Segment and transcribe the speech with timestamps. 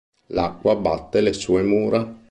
[0.37, 2.03] L’acqua batte le sue mura.